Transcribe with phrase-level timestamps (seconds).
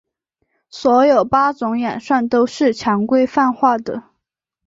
[0.71, 4.01] 所有八种演算都是强规范化的。